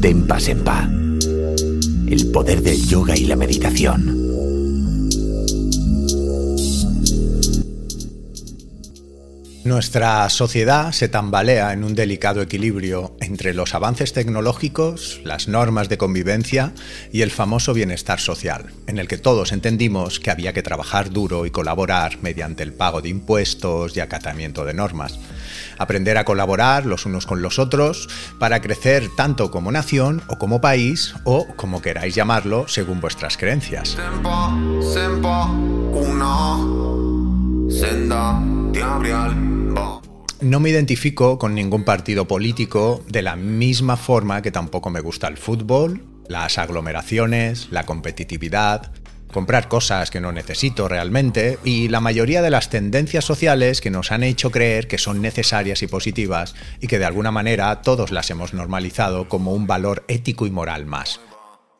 Tempa 0.00 0.38
Sempa. 0.38 0.88
El 2.08 2.30
poder 2.32 2.62
del 2.62 2.86
yoga 2.86 3.16
y 3.16 3.24
la 3.24 3.34
meditación. 3.34 4.26
Nuestra 9.64 10.30
sociedad 10.30 10.92
se 10.92 11.08
tambalea 11.08 11.72
en 11.72 11.82
un 11.82 11.96
delicado 11.96 12.40
equilibrio 12.40 13.16
entre 13.20 13.52
los 13.52 13.74
avances 13.74 14.12
tecnológicos, 14.12 15.20
las 15.24 15.48
normas 15.48 15.88
de 15.88 15.98
convivencia 15.98 16.72
y 17.12 17.22
el 17.22 17.32
famoso 17.32 17.74
bienestar 17.74 18.20
social, 18.20 18.66
en 18.86 18.98
el 18.98 19.08
que 19.08 19.18
todos 19.18 19.50
entendimos 19.50 20.20
que 20.20 20.30
había 20.30 20.52
que 20.52 20.62
trabajar 20.62 21.10
duro 21.10 21.46
y 21.46 21.50
colaborar 21.50 22.18
mediante 22.22 22.62
el 22.62 22.72
pago 22.72 23.02
de 23.02 23.08
impuestos 23.08 23.96
y 23.96 24.00
acatamiento 24.00 24.64
de 24.64 24.74
normas. 24.74 25.18
Aprender 25.78 26.18
a 26.18 26.24
colaborar 26.24 26.86
los 26.86 27.06
unos 27.06 27.26
con 27.26 27.42
los 27.42 27.58
otros 27.58 28.08
para 28.38 28.60
crecer 28.60 29.08
tanto 29.16 29.50
como 29.50 29.72
nación 29.72 30.22
o 30.28 30.38
como 30.38 30.60
país 30.60 31.14
o 31.24 31.46
como 31.56 31.82
queráis 31.82 32.14
llamarlo 32.14 32.68
según 32.68 33.00
vuestras 33.00 33.36
creencias. 33.36 33.96
No 40.40 40.60
me 40.60 40.68
identifico 40.68 41.38
con 41.38 41.54
ningún 41.54 41.84
partido 41.84 42.28
político 42.28 43.02
de 43.08 43.22
la 43.22 43.36
misma 43.36 43.96
forma 43.96 44.42
que 44.42 44.50
tampoco 44.50 44.90
me 44.90 45.00
gusta 45.00 45.28
el 45.28 45.38
fútbol, 45.38 46.02
las 46.28 46.58
aglomeraciones, 46.58 47.68
la 47.70 47.86
competitividad, 47.86 48.92
comprar 49.36 49.68
cosas 49.68 50.10
que 50.10 50.18
no 50.18 50.32
necesito 50.32 50.88
realmente 50.88 51.58
y 51.62 51.88
la 51.88 52.00
mayoría 52.00 52.40
de 52.40 52.48
las 52.48 52.70
tendencias 52.70 53.26
sociales 53.26 53.82
que 53.82 53.90
nos 53.90 54.10
han 54.10 54.22
hecho 54.22 54.50
creer 54.50 54.88
que 54.88 54.96
son 54.96 55.20
necesarias 55.20 55.82
y 55.82 55.86
positivas 55.86 56.54
y 56.80 56.86
que 56.86 56.98
de 56.98 57.04
alguna 57.04 57.32
manera 57.32 57.82
todos 57.82 58.12
las 58.12 58.30
hemos 58.30 58.54
normalizado 58.54 59.28
como 59.28 59.52
un 59.52 59.66
valor 59.66 60.04
ético 60.08 60.46
y 60.46 60.50
moral 60.50 60.86
más. 60.86 61.20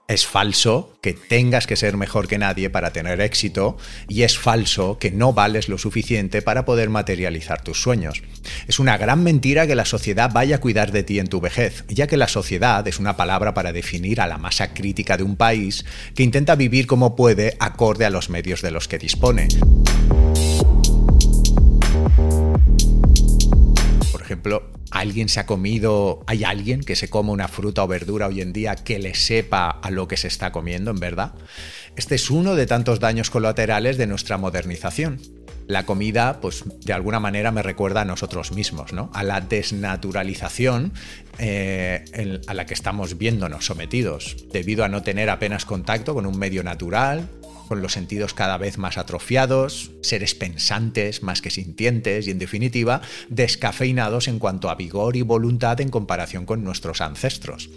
Es 0.09 0.25
falso 0.25 0.97
que 1.03 1.15
tengas 1.15 1.67
que 1.67 1.75
ser 1.75 1.97
mejor 1.97 2.29
que 2.29 2.39
nadie 2.39 2.71
para 2.71 2.93
tener 2.93 3.21
éxito 3.21 3.77
y 4.09 4.23
es 4.23 4.39
falso 4.39 4.99
que 5.01 5.11
no 5.11 5.33
vales 5.33 5.69
lo 5.69 5.79
suficiente 5.79 6.43
para 6.43 6.65
poder 6.65 6.91
materializar 6.91 7.62
tus 7.62 7.83
sueños. 7.83 8.23
Es 8.69 8.79
una 8.79 8.99
gran 8.99 9.25
mentira 9.25 9.67
que 9.67 9.75
la 9.75 9.84
sociedad 9.84 10.31
vaya 10.33 10.57
a 10.57 10.61
cuidar 10.61 10.93
de 10.93 11.03
ti 11.03 11.19
en 11.19 11.27
tu 11.27 11.41
vejez, 11.41 11.84
ya 11.89 12.07
que 12.07 12.17
la 12.17 12.29
sociedad 12.29 12.87
es 12.87 13.01
una 13.01 13.17
palabra 13.17 13.53
para 13.53 13.73
definir 13.73 14.21
a 14.21 14.29
la 14.29 14.39
masa 14.39 14.75
crítica 14.75 15.17
de 15.17 15.25
un 15.25 15.34
país 15.34 15.84
que 16.15 16.23
intenta 16.23 16.55
vivir 16.55 16.87
como 16.87 17.17
puede 17.17 17.57
acorde 17.59 18.05
a 18.05 18.11
los 18.11 18.31
medios 18.31 18.62
de 18.62 18.71
los 18.71 18.87
que 18.87 18.99
dispone. 18.99 19.49
Ejemplo, 24.47 24.77
¿Alguien 24.93 25.29
se 25.29 25.41
ha 25.41 25.47
comido, 25.47 26.23
hay 26.27 26.45
alguien 26.45 26.81
que 26.81 26.95
se 26.95 27.11
come 27.11 27.31
una 27.31 27.49
fruta 27.49 27.83
o 27.83 27.89
verdura 27.89 28.29
hoy 28.29 28.41
en 28.41 28.53
día 28.53 28.77
que 28.77 28.99
le 28.99 29.15
sepa 29.15 29.69
a 29.69 29.91
lo 29.91 30.07
que 30.07 30.17
se 30.17 30.29
está 30.29 30.53
comiendo, 30.53 30.93
en 30.93 31.01
verdad? 31.01 31.35
Este 31.97 32.15
es 32.15 32.31
uno 32.31 32.55
de 32.55 32.67
tantos 32.67 33.01
daños 33.01 33.31
colaterales 33.31 33.99
de 33.99 34.07
nuestra 34.07 34.39
modernización. 34.39 35.21
La 35.67 35.85
comida, 35.85 36.41
pues 36.41 36.62
de 36.85 36.93
alguna 36.93 37.19
manera 37.19 37.51
me 37.51 37.65
recuerda 37.65 38.03
a 38.03 38.05
nosotros 38.05 38.53
mismos, 38.53 38.93
¿no? 38.93 39.11
A 39.12 39.25
la 39.25 39.41
desnaturalización 39.41 40.93
eh, 41.39 42.41
a 42.47 42.55
la 42.55 42.67
que 42.67 42.75
estamos 42.75 43.19
viéndonos 43.19 43.67
sometidos, 43.67 44.37
debido 44.53 44.85
a 44.85 44.89
no 44.89 45.03
tener 45.03 45.29
apenas 45.31 45.65
contacto 45.65 46.15
con 46.15 46.27
un 46.27 46.39
medio 46.39 46.62
natural, 46.62 47.29
con 47.66 47.82
los 47.82 47.93
sentidos 47.93 48.34
cada 48.34 48.59
vez 48.59 48.78
más 48.78 48.99
atrofiados, 48.99 49.91
seres 50.03 50.34
pensantes 50.34 51.22
más 51.22 51.43
que 51.43 51.50
sintientes 51.50 52.27
y, 52.27 52.31
en 52.31 52.38
definitiva, 52.38 53.03
descafeinados 53.28 54.28
en 54.28 54.38
cuanto 54.38 54.71
a 54.71 54.75
vigor 54.75 55.16
y 55.16 55.22
voluntad 55.22 55.81
en 55.81 55.91
comparación 55.91 56.47
con 56.47 56.65
nuestros 56.65 57.00
ancestros. 57.00 57.71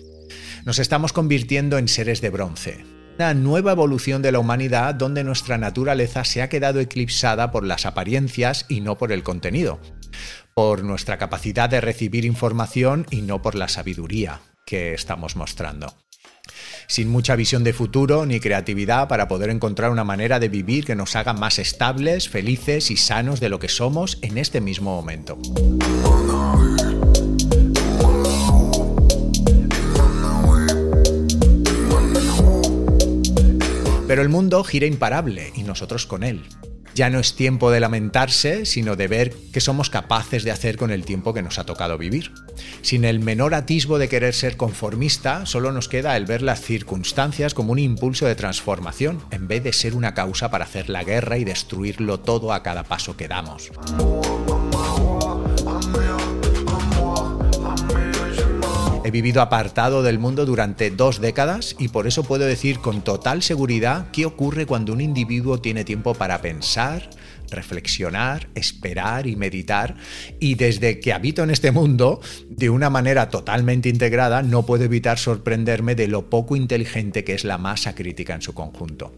Nos 0.66 0.80
estamos 0.80 1.14
convirtiendo 1.14 1.78
en 1.78 1.88
seres 1.88 2.22
de 2.22 2.30
bronce, 2.30 2.86
una 3.16 3.34
nueva 3.34 3.74
evolución 3.74 4.22
de 4.22 4.32
la 4.32 4.40
humanidad 4.40 4.96
donde 4.96 5.24
nuestra 5.24 5.58
naturaleza 5.58 6.24
se 6.24 6.42
ha 6.42 6.50
quedado 6.50 6.80
eclipsada 6.80 7.52
por 7.52 7.66
las 7.66 7.86
apariencias 7.86 8.66
y 8.70 8.82
no 8.82 8.98
por 8.98 9.12
el 9.12 9.24
contenido, 9.24 9.80
por 10.54 10.84
nuestra 10.84 11.18
capacidad 11.18 11.70
de 11.70 11.82
recibir 11.82 12.26
información 12.26 13.06
y 13.10 13.22
no 13.22 13.42
por 13.42 13.56
la 13.56 13.68
sabiduría 13.68 14.42
que 14.66 14.94
estamos 14.94 15.36
mostrando 15.36 15.96
sin 16.88 17.10
mucha 17.10 17.36
visión 17.36 17.64
de 17.64 17.74
futuro 17.74 18.26
ni 18.26 18.40
creatividad 18.40 19.08
para 19.08 19.28
poder 19.28 19.50
encontrar 19.50 19.92
una 19.92 20.04
manera 20.04 20.40
de 20.40 20.50
vivir 20.50 20.86
que 20.86 20.96
nos 20.96 21.16
haga 21.16 21.34
más 21.34 21.60
estables, 21.60 22.30
felices 22.30 22.92
y 22.92 22.98
sanos 22.98 23.40
de 23.40 23.50
lo 23.50 23.60
que 23.60 23.70
somos 23.70 24.18
en 24.22 24.38
este 24.38 24.62
mismo 24.62 24.96
momento. 24.96 25.38
Pero 34.08 34.24
el 34.24 34.30
mundo 34.30 34.64
gira 34.64 34.88
imparable 34.88 35.54
y 35.56 35.62
nosotros 35.62 36.08
con 36.08 36.24
él. 36.24 36.44
Ya 37.00 37.10
no 37.10 37.20
es 37.22 37.34
tiempo 37.34 37.72
de 37.72 37.80
lamentarse, 37.80 38.66
sino 38.66 38.98
de 38.98 39.08
ver 39.08 39.34
qué 39.54 39.62
somos 39.62 39.90
capaces 39.90 40.44
de 40.44 40.52
hacer 40.52 40.76
con 40.76 40.92
el 40.92 41.06
tiempo 41.06 41.34
que 41.34 41.42
nos 41.42 41.58
ha 41.58 41.64
tocado 41.64 41.98
vivir. 41.98 42.34
Sin 42.82 43.06
el 43.06 43.22
menor 43.22 43.54
atisbo 43.54 44.00
de 44.00 44.10
querer 44.10 44.34
ser 44.34 44.58
conformista, 44.58 45.46
solo 45.46 45.72
nos 45.72 45.88
queda 45.88 46.18
el 46.18 46.26
ver 46.26 46.42
las 46.42 46.60
circunstancias 46.60 47.54
como 47.54 47.72
un 47.72 47.80
impulso 47.80 48.26
de 48.26 48.36
transformación, 48.36 49.24
en 49.32 49.48
vez 49.48 49.64
de 49.64 49.72
ser 49.72 49.96
una 49.96 50.14
causa 50.14 50.52
para 50.52 50.66
hacer 50.66 50.90
la 50.90 51.06
guerra 51.06 51.38
y 51.38 51.46
destruirlo 51.46 52.20
todo 52.20 52.52
a 52.52 52.64
cada 52.64 52.84
paso 52.84 53.16
que 53.16 53.30
damos. 53.30 53.72
He 59.10 59.12
vivido 59.12 59.42
apartado 59.42 60.04
del 60.04 60.20
mundo 60.20 60.46
durante 60.46 60.92
dos 60.92 61.20
décadas 61.20 61.76
y 61.80 61.88
por 61.88 62.06
eso 62.06 62.24
puedo 62.24 62.46
decir 62.46 62.78
con 62.78 63.02
total 63.02 63.42
seguridad 63.42 64.12
qué 64.12 64.28
ocurre 64.28 64.68
cuando 64.68 64.94
un 64.94 65.02
individuo 65.02 65.60
tiene 65.60 65.84
tiempo 65.84 66.14
para 66.14 66.44
pensar, 66.44 67.10
reflexionar, 67.50 68.50
esperar 68.54 69.26
y 69.26 69.36
meditar. 69.36 69.96
Y 70.40 70.54
desde 70.54 71.00
que 71.00 71.12
habito 71.12 71.42
en 71.42 71.50
este 71.50 71.72
mundo, 71.72 72.22
de 72.52 72.70
una 72.70 72.92
manera 72.92 73.32
totalmente 73.32 73.90
integrada, 73.90 74.44
no 74.44 74.68
puedo 74.68 74.84
evitar 74.84 75.18
sorprenderme 75.18 75.96
de 75.96 76.08
lo 76.08 76.30
poco 76.30 76.56
inteligente 76.56 77.24
que 77.24 77.34
es 77.34 77.44
la 77.44 77.58
masa 77.58 77.96
crítica 77.96 78.36
en 78.36 78.44
su 78.44 78.54
conjunto. 78.54 79.12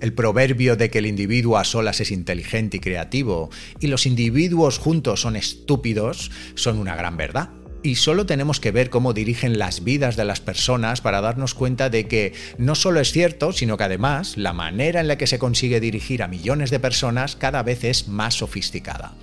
El 0.00 0.14
proverbio 0.14 0.74
de 0.74 0.90
que 0.90 0.98
el 0.98 1.06
individuo 1.06 1.58
a 1.58 1.64
solas 1.64 2.00
es 2.00 2.10
inteligente 2.10 2.78
y 2.78 2.80
creativo 2.80 3.50
y 3.78 3.86
los 3.86 4.04
individuos 4.04 4.78
juntos 4.78 5.20
son 5.20 5.36
estúpidos 5.36 6.32
son 6.56 6.80
una 6.80 6.96
gran 6.96 7.16
verdad. 7.16 7.50
Y 7.82 7.94
solo 7.94 8.26
tenemos 8.26 8.60
que 8.60 8.72
ver 8.72 8.90
cómo 8.90 9.14
dirigen 9.14 9.58
las 9.58 9.84
vidas 9.84 10.16
de 10.16 10.26
las 10.26 10.40
personas 10.40 11.00
para 11.00 11.22
darnos 11.22 11.54
cuenta 11.54 11.88
de 11.88 12.06
que 12.06 12.34
no 12.58 12.74
solo 12.74 13.00
es 13.00 13.10
cierto, 13.10 13.52
sino 13.52 13.78
que 13.78 13.84
además 13.84 14.36
la 14.36 14.52
manera 14.52 15.00
en 15.00 15.08
la 15.08 15.16
que 15.16 15.26
se 15.26 15.38
consigue 15.38 15.80
dirigir 15.80 16.22
a 16.22 16.28
millones 16.28 16.70
de 16.70 16.80
personas 16.80 17.36
cada 17.36 17.62
vez 17.62 17.84
es 17.84 18.06
más 18.06 18.34
sofisticada. 18.34 19.14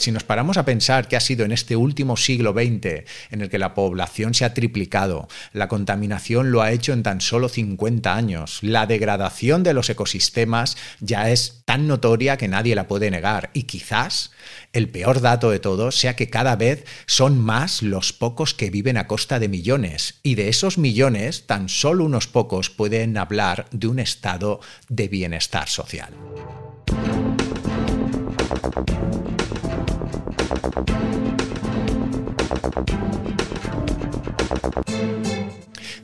Si 0.00 0.12
nos 0.12 0.24
paramos 0.24 0.56
a 0.56 0.64
pensar 0.64 1.08
que 1.08 1.16
ha 1.16 1.20
sido 1.20 1.44
en 1.44 1.52
este 1.52 1.76
último 1.76 2.16
siglo 2.16 2.54
XX 2.54 3.04
en 3.30 3.42
el 3.42 3.50
que 3.50 3.58
la 3.58 3.74
población 3.74 4.32
se 4.32 4.46
ha 4.46 4.54
triplicado, 4.54 5.28
la 5.52 5.68
contaminación 5.68 6.52
lo 6.52 6.62
ha 6.62 6.72
hecho 6.72 6.94
en 6.94 7.02
tan 7.02 7.20
solo 7.20 7.50
50 7.50 8.16
años, 8.16 8.60
la 8.62 8.86
degradación 8.86 9.62
de 9.62 9.74
los 9.74 9.90
ecosistemas 9.90 10.78
ya 11.00 11.28
es 11.28 11.64
tan 11.66 11.86
notoria 11.86 12.38
que 12.38 12.48
nadie 12.48 12.74
la 12.74 12.88
puede 12.88 13.10
negar 13.10 13.50
y 13.52 13.64
quizás 13.64 14.30
el 14.72 14.88
peor 14.88 15.20
dato 15.20 15.50
de 15.50 15.58
todo 15.58 15.92
sea 15.92 16.16
que 16.16 16.30
cada 16.30 16.56
vez 16.56 16.86
son 17.04 17.38
más 17.38 17.82
los 17.82 18.14
pocos 18.14 18.54
que 18.54 18.70
viven 18.70 18.96
a 18.96 19.06
costa 19.06 19.38
de 19.38 19.48
millones 19.48 20.20
y 20.22 20.34
de 20.34 20.48
esos 20.48 20.78
millones 20.78 21.46
tan 21.46 21.68
solo 21.68 22.06
unos 22.06 22.26
pocos 22.26 22.70
pueden 22.70 23.18
hablar 23.18 23.66
de 23.70 23.86
un 23.86 23.98
estado 23.98 24.60
de 24.88 25.08
bienestar 25.08 25.68
social. 25.68 26.14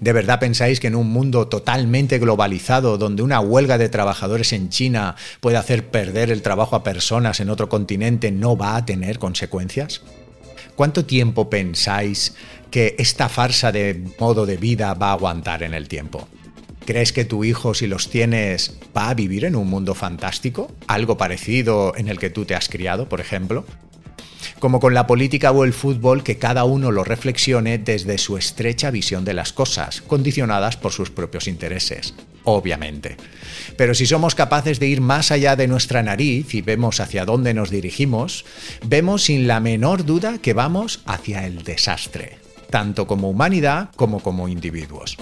¿De 0.06 0.12
verdad 0.12 0.38
pensáis 0.38 0.78
que 0.78 0.86
en 0.86 0.94
un 0.94 1.10
mundo 1.10 1.48
totalmente 1.48 2.20
globalizado, 2.20 2.96
donde 2.96 3.24
una 3.24 3.40
huelga 3.40 3.76
de 3.76 3.88
trabajadores 3.88 4.52
en 4.52 4.68
China 4.68 5.16
puede 5.40 5.56
hacer 5.56 5.88
perder 5.88 6.30
el 6.30 6.42
trabajo 6.42 6.76
a 6.76 6.84
personas 6.84 7.40
en 7.40 7.50
otro 7.50 7.68
continente, 7.68 8.30
no 8.30 8.56
va 8.56 8.76
a 8.76 8.86
tener 8.86 9.18
consecuencias? 9.18 10.02
¿Cuánto 10.76 11.06
tiempo 11.06 11.50
pensáis 11.50 12.34
que 12.70 12.94
esta 12.98 13.28
farsa 13.28 13.72
de 13.72 14.04
modo 14.20 14.46
de 14.46 14.58
vida 14.58 14.94
va 14.94 15.08
a 15.08 15.14
aguantar 15.14 15.64
en 15.64 15.74
el 15.74 15.88
tiempo? 15.88 16.28
¿Crees 16.84 17.12
que 17.12 17.24
tu 17.24 17.42
hijo, 17.42 17.74
si 17.74 17.88
los 17.88 18.08
tienes, 18.08 18.76
va 18.96 19.08
a 19.08 19.14
vivir 19.14 19.44
en 19.44 19.56
un 19.56 19.68
mundo 19.68 19.94
fantástico? 19.96 20.70
¿Algo 20.86 21.16
parecido 21.16 21.94
en 21.96 22.06
el 22.06 22.20
que 22.20 22.30
tú 22.30 22.44
te 22.44 22.54
has 22.54 22.68
criado, 22.68 23.08
por 23.08 23.20
ejemplo? 23.20 23.64
Como 24.58 24.80
con 24.80 24.94
la 24.94 25.06
política 25.06 25.50
o 25.52 25.64
el 25.64 25.72
fútbol, 25.72 26.22
que 26.22 26.38
cada 26.38 26.64
uno 26.64 26.90
lo 26.90 27.04
reflexione 27.04 27.78
desde 27.78 28.18
su 28.18 28.36
estrecha 28.36 28.90
visión 28.90 29.24
de 29.24 29.34
las 29.34 29.52
cosas, 29.52 30.02
condicionadas 30.02 30.76
por 30.76 30.92
sus 30.92 31.10
propios 31.10 31.46
intereses, 31.46 32.14
obviamente. 32.44 33.16
Pero 33.76 33.94
si 33.94 34.06
somos 34.06 34.34
capaces 34.34 34.80
de 34.80 34.88
ir 34.88 35.00
más 35.00 35.30
allá 35.30 35.56
de 35.56 35.68
nuestra 35.68 36.02
nariz 36.02 36.54
y 36.54 36.62
vemos 36.62 37.00
hacia 37.00 37.24
dónde 37.24 37.54
nos 37.54 37.70
dirigimos, 37.70 38.44
vemos 38.84 39.24
sin 39.24 39.46
la 39.46 39.60
menor 39.60 40.04
duda 40.04 40.38
que 40.38 40.54
vamos 40.54 41.02
hacia 41.06 41.46
el 41.46 41.62
desastre, 41.62 42.38
tanto 42.70 43.06
como 43.06 43.28
humanidad 43.28 43.90
como 43.96 44.20
como 44.20 44.48
individuos. 44.48 45.16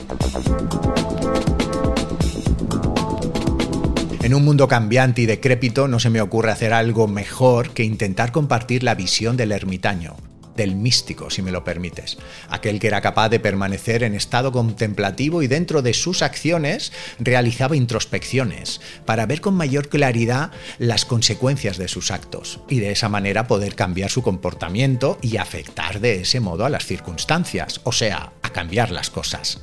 En 4.25 4.33
un 4.33 4.43
mundo 4.43 4.69
cambiante 4.69 5.21
y 5.21 5.27
decrépito 5.27 5.87
no 5.87 6.01
se 6.01 6.09
me 6.09 6.23
ocurre 6.23 6.51
hacer 6.51 6.73
algo 6.73 7.07
mejor 7.07 7.75
que 7.75 7.85
intentar 7.85 8.33
compartir 8.33 8.83
la 8.83 8.95
visión 8.95 9.37
del 9.37 9.53
ermitaño, 9.53 10.17
del 10.57 10.77
místico, 10.77 11.29
si 11.29 11.43
me 11.43 11.53
lo 11.53 11.63
permites, 11.63 12.17
aquel 12.49 12.81
que 12.81 12.87
era 12.87 13.03
capaz 13.03 13.29
de 13.29 13.39
permanecer 13.39 14.03
en 14.03 14.15
estado 14.15 14.51
contemplativo 14.51 15.43
y 15.43 15.47
dentro 15.47 15.83
de 15.83 15.93
sus 15.93 16.23
acciones 16.23 16.91
realizaba 17.19 17.77
introspecciones 17.77 18.81
para 19.05 19.27
ver 19.27 19.43
con 19.43 19.57
mayor 19.57 19.91
claridad 19.91 20.53
las 20.79 21.05
consecuencias 21.05 21.77
de 21.77 21.89
sus 21.89 22.11
actos 22.11 22.61
y 22.67 22.81
de 22.81 22.93
esa 22.93 23.11
manera 23.11 23.47
poder 23.47 23.75
cambiar 23.75 24.09
su 24.09 24.23
comportamiento 24.23 25.19
y 25.21 25.37
afectar 25.37 26.01
de 26.01 26.23
ese 26.23 26.41
modo 26.41 26.65
a 26.65 26.71
las 26.71 26.87
circunstancias, 26.87 27.83
o 27.85 27.93
sea, 27.93 28.33
a 28.41 28.49
cambiar 28.55 28.91
las 28.91 29.11
cosas 29.11 29.61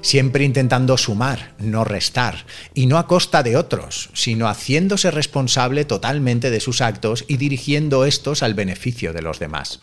siempre 0.00 0.44
intentando 0.44 0.96
sumar, 0.96 1.54
no 1.58 1.84
restar, 1.84 2.46
y 2.74 2.86
no 2.86 2.98
a 2.98 3.06
costa 3.06 3.42
de 3.42 3.56
otros, 3.56 4.10
sino 4.14 4.48
haciéndose 4.48 5.10
responsable 5.10 5.84
totalmente 5.84 6.50
de 6.50 6.60
sus 6.60 6.80
actos 6.80 7.24
y 7.28 7.36
dirigiendo 7.36 8.04
estos 8.04 8.42
al 8.42 8.54
beneficio 8.54 9.12
de 9.12 9.22
los 9.22 9.38
demás. 9.38 9.80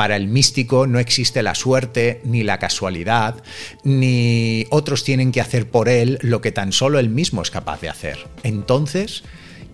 Para 0.00 0.16
el 0.16 0.28
místico 0.28 0.86
no 0.86 0.98
existe 0.98 1.42
la 1.42 1.54
suerte 1.54 2.22
ni 2.24 2.42
la 2.42 2.58
casualidad, 2.58 3.42
ni 3.84 4.66
otros 4.70 5.04
tienen 5.04 5.30
que 5.30 5.42
hacer 5.42 5.68
por 5.70 5.90
él 5.90 6.18
lo 6.22 6.40
que 6.40 6.52
tan 6.52 6.72
solo 6.72 6.98
él 6.98 7.10
mismo 7.10 7.42
es 7.42 7.50
capaz 7.50 7.82
de 7.82 7.90
hacer. 7.90 8.18
Entonces, 8.42 9.24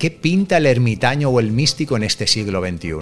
¿qué 0.01 0.11
pinta 0.11 0.57
el 0.57 0.67
ermitaño 0.67 1.29
o 1.29 1.39
el 1.39 1.53
místico 1.53 1.97
en 1.97 2.03
este 2.03 2.27
siglo 2.27 2.61
XXI? 2.61 2.93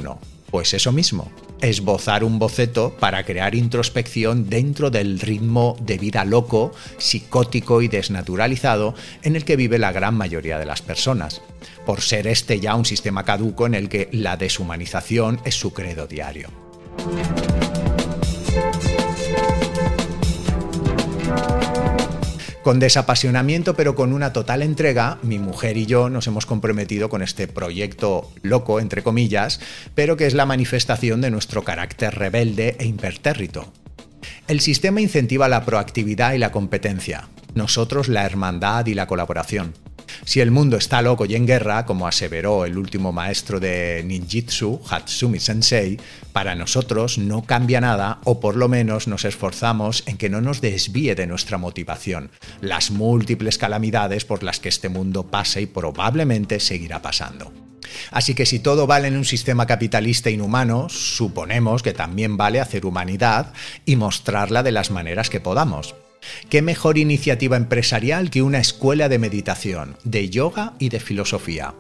Pues 0.51 0.75
eso 0.75 0.93
mismo, 0.93 1.33
esbozar 1.67 2.25
un 2.25 2.39
boceto 2.39 2.95
para 2.99 3.25
crear 3.25 3.55
introspección 3.55 4.49
dentro 4.49 4.91
del 4.91 5.21
ritmo 5.21 5.77
de 5.81 5.99
vida 5.99 6.25
loco, 6.25 6.73
psicótico 6.99 7.83
y 7.83 7.89
desnaturalizado 7.89 8.95
en 9.23 9.37
el 9.37 9.45
que 9.45 9.57
vive 9.57 9.79
la 9.79 9.93
gran 9.93 10.17
mayoría 10.17 10.59
de 10.59 10.67
las 10.67 10.83
personas, 10.83 11.43
por 11.87 12.01
ser 12.01 12.27
este 12.27 12.61
ya 12.61 12.75
un 12.75 12.85
sistema 12.85 13.25
caduco 13.25 13.67
en 13.67 13.75
el 13.75 13.89
que 13.89 14.09
la 14.13 14.37
deshumanización 14.37 15.41
es 15.45 15.55
su 15.55 15.73
credo 15.73 16.07
diario. 16.07 16.49
Con 22.65 22.81
desapasionamiento, 22.81 23.75
pero 23.75 23.95
con 23.95 24.15
una 24.15 24.33
total 24.33 24.63
entrega, 24.63 25.19
mi 25.21 25.39
mujer 25.39 25.77
y 25.77 25.85
yo 25.85 26.09
nos 26.09 26.27
hemos 26.29 26.47
comprometido 26.47 27.11
con 27.11 27.21
este 27.21 27.47
proyecto 27.47 28.33
loco, 28.41 28.81
entre 28.81 29.03
comillas, 29.03 29.61
pero 29.95 30.17
que 30.17 30.27
es 30.27 30.33
la 30.33 30.47
manifestación 30.47 31.21
de 31.21 31.31
nuestro 31.31 31.63
carácter 31.63 32.15
rebelde 32.15 32.77
e 32.79 32.87
impertérrito. 32.87 33.71
El 34.49 34.61
sistema 34.61 35.03
incentiva 35.03 35.47
la 35.47 35.67
proactividad 35.67 36.33
y 36.33 36.39
la 36.39 36.53
competencia, 36.53 37.29
nosotros 37.55 38.09
la 38.09 38.25
hermandad 38.25 38.87
y 38.87 38.95
la 38.95 39.07
colaboración. 39.07 39.75
Si 40.25 40.41
el 40.41 40.51
mundo 40.51 40.77
está 40.77 41.03
loco 41.03 41.27
y 41.27 41.35
en 41.35 41.47
guerra, 41.47 41.87
como 41.87 42.07
aseveró 42.07 42.65
el 42.65 42.79
último 42.79 43.13
maestro 43.13 43.61
de 43.61 44.03
ninjitsu, 44.05 44.81
Hatsumi 44.89 45.41
Sensei, 45.41 45.99
para 46.33 46.55
nosotros 46.55 47.19
no 47.19 47.43
cambia 47.43 47.81
nada 47.81 48.21
o 48.25 48.41
por 48.41 48.57
lo 48.57 48.69
menos 48.69 49.09
nos 49.09 49.25
esforzamos 49.25 50.03
en 50.07 50.17
que 50.17 50.31
no 50.31 50.41
nos 50.41 50.61
desvíe 50.61 51.15
de 51.15 51.27
nuestra 51.27 51.59
motivación, 51.59 52.31
las 52.61 52.91
múltiples 52.91 53.59
calamidades 53.59 54.25
por 54.25 54.43
las 54.43 54.61
que 54.61 54.69
este 54.69 54.89
mundo 54.89 55.25
pasa 55.25 55.61
y 55.61 55.67
probablemente 55.67 56.61
seguirá 56.61 57.03
pasando. 57.03 57.53
Así 58.11 58.35
que 58.35 58.47
si 58.47 58.59
todo 58.59 58.87
vale 58.87 59.09
en 59.09 59.17
un 59.17 59.25
sistema 59.25 59.67
capitalista 59.67 60.31
inhumano, 60.31 60.89
suponemos 60.89 61.83
que 61.83 61.93
también 61.93 62.37
vale 62.37 62.61
hacer 62.61 62.87
humanidad 62.87 63.53
y 63.85 63.97
mostrarla 63.97 64.63
de 64.63 64.73
las 64.73 64.91
maneras 64.91 65.31
que 65.31 65.41
podamos. 65.41 65.95
¿Qué 66.49 66.63
mejor 66.63 66.99
iniciativa 66.99 67.57
empresarial 67.57 68.31
que 68.31 68.43
una 68.43 68.59
escuela 68.59 69.09
de 69.09 69.19
meditación, 69.19 69.97
de 70.05 70.31
yoga 70.31 70.75
y 70.79 70.89
de 70.89 71.01
filosofía? 71.01 71.75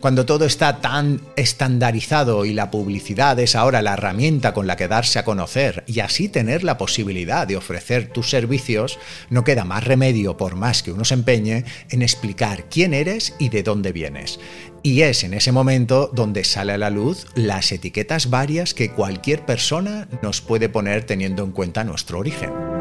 Cuando 0.00 0.26
todo 0.26 0.44
está 0.44 0.80
tan 0.80 1.20
estandarizado 1.36 2.44
y 2.44 2.52
la 2.52 2.70
publicidad 2.70 3.38
es 3.38 3.56
ahora 3.56 3.82
la 3.82 3.94
herramienta 3.94 4.54
con 4.54 4.66
la 4.66 4.76
que 4.76 4.88
darse 4.88 5.18
a 5.18 5.24
conocer 5.24 5.84
y 5.86 6.00
así 6.00 6.28
tener 6.28 6.64
la 6.64 6.78
posibilidad 6.78 7.46
de 7.46 7.56
ofrecer 7.56 8.08
tus 8.08 8.30
servicios, 8.30 8.98
no 9.30 9.44
queda 9.44 9.64
más 9.64 9.84
remedio, 9.84 10.36
por 10.36 10.56
más 10.56 10.82
que 10.82 10.92
uno 10.92 11.04
se 11.04 11.14
empeñe, 11.14 11.64
en 11.90 12.02
explicar 12.02 12.68
quién 12.68 12.94
eres 12.94 13.34
y 13.38 13.48
de 13.48 13.62
dónde 13.62 13.92
vienes. 13.92 14.38
Y 14.82 15.02
es 15.02 15.24
en 15.24 15.34
ese 15.34 15.50
momento 15.50 16.10
donde 16.12 16.44
sale 16.44 16.72
a 16.72 16.78
la 16.78 16.90
luz 16.90 17.26
las 17.34 17.72
etiquetas 17.72 18.28
varias 18.28 18.74
que 18.74 18.90
cualquier 18.90 19.46
persona 19.46 20.08
nos 20.22 20.40
puede 20.40 20.68
poner 20.68 21.04
teniendo 21.04 21.42
en 21.42 21.52
cuenta 21.52 21.84
nuestro 21.84 22.18
origen. 22.18 22.73